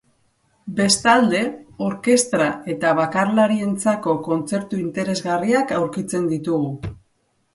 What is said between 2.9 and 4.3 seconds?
bakarlarientzako